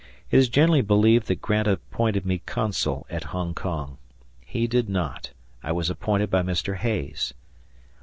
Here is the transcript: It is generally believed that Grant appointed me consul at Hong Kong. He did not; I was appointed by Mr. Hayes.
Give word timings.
It 0.31 0.37
is 0.39 0.49
generally 0.49 0.81
believed 0.81 1.27
that 1.27 1.43
Grant 1.43 1.67
appointed 1.67 2.25
me 2.25 2.39
consul 2.47 3.05
at 3.11 3.25
Hong 3.25 3.53
Kong. 3.53 3.99
He 4.43 4.65
did 4.65 4.89
not; 4.89 5.29
I 5.61 5.71
was 5.71 5.91
appointed 5.91 6.31
by 6.31 6.41
Mr. 6.41 6.77
Hayes. 6.77 7.35